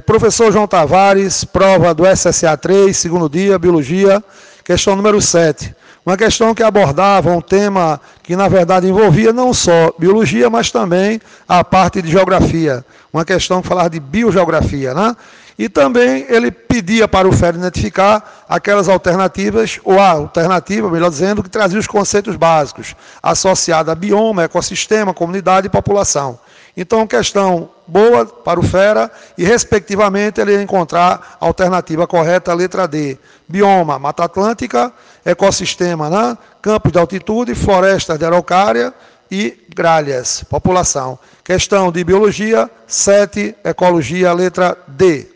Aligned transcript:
Professor 0.00 0.50
João 0.50 0.66
Tavares, 0.66 1.44
prova 1.44 1.92
do 1.92 2.04
SSA 2.06 2.56
3, 2.56 2.96
segundo 2.96 3.28
dia, 3.28 3.58
Biologia, 3.58 4.24
questão 4.64 4.96
número 4.96 5.20
7. 5.20 5.76
Uma 6.06 6.16
questão 6.16 6.54
que 6.54 6.62
abordava 6.62 7.30
um 7.30 7.42
tema 7.42 8.00
que, 8.22 8.34
na 8.34 8.48
verdade, 8.48 8.88
envolvia 8.88 9.34
não 9.34 9.52
só 9.52 9.92
biologia, 9.98 10.48
mas 10.48 10.70
também 10.70 11.20
a 11.46 11.62
parte 11.62 12.00
de 12.00 12.10
geografia. 12.10 12.82
Uma 13.12 13.22
questão 13.22 13.60
que 13.60 13.68
falava 13.68 13.90
de 13.90 14.00
biogeografia, 14.00 14.94
né? 14.94 15.14
E 15.62 15.68
também 15.68 16.26
ele 16.28 16.50
pedia 16.50 17.06
para 17.06 17.28
o 17.28 17.30
FER 17.30 17.54
identificar 17.54 18.44
aquelas 18.48 18.88
alternativas, 18.88 19.78
ou 19.84 19.96
a 20.00 20.10
alternativa, 20.10 20.90
melhor 20.90 21.08
dizendo, 21.08 21.40
que 21.40 21.48
trazia 21.48 21.78
os 21.78 21.86
conceitos 21.86 22.34
básicos, 22.34 22.96
associados 23.22 23.92
a 23.92 23.94
bioma, 23.94 24.42
ecossistema, 24.42 25.14
comunidade 25.14 25.68
e 25.68 25.70
população. 25.70 26.36
Então, 26.76 27.06
questão 27.06 27.70
boa 27.86 28.26
para 28.26 28.58
o 28.58 28.62
Fera 28.64 29.08
e, 29.38 29.44
respectivamente, 29.44 30.40
ele 30.40 30.50
ia 30.50 30.60
encontrar 30.60 31.38
a 31.40 31.46
alternativa 31.46 32.08
correta, 32.08 32.50
a 32.50 32.56
letra 32.56 32.88
D. 32.88 33.16
Bioma, 33.46 34.00
Mata 34.00 34.24
Atlântica, 34.24 34.92
ecossistema, 35.24 36.10
né? 36.10 36.36
campos 36.60 36.90
de 36.90 36.98
altitude, 36.98 37.54
florestas 37.54 38.18
de 38.18 38.24
araucária 38.24 38.92
e 39.30 39.64
gralhas, 39.72 40.42
população. 40.42 41.16
Questão 41.44 41.92
de 41.92 42.02
biologia, 42.02 42.68
7, 42.84 43.54
ecologia, 43.62 44.32
letra 44.32 44.76
D. 44.88 45.31